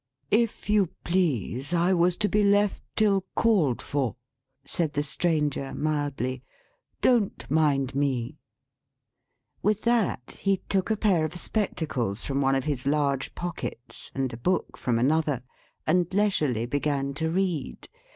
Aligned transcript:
"If 0.31 0.67
you 0.67 0.87
please, 1.03 1.75
I 1.75 1.93
was 1.93 2.17
to 2.25 2.27
be 2.27 2.43
left 2.43 2.81
till 2.95 3.21
called 3.35 3.83
for," 3.83 4.15
said 4.65 4.93
the 4.93 5.03
Stranger, 5.03 5.75
mildly. 5.75 6.41
"Don't 7.01 7.45
mind 7.51 7.93
me." 7.93 8.39
With 9.61 9.83
that, 9.83 10.39
he 10.41 10.57
took 10.67 10.89
a 10.89 10.97
pair 10.97 11.23
of 11.23 11.35
spectacles 11.35 12.23
from 12.25 12.41
one 12.41 12.55
of 12.55 12.63
his 12.63 12.87
large 12.87 13.35
pockets, 13.35 14.09
and 14.15 14.33
a 14.33 14.37
book 14.37 14.75
from 14.75 14.97
another; 14.97 15.43
and 15.85 16.11
leisurely 16.11 16.65
began 16.65 17.13
to 17.13 17.29
read. 17.29 17.87